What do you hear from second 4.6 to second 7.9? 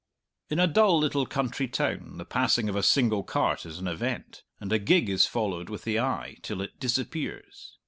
a gig is followed with the eye till it disappears.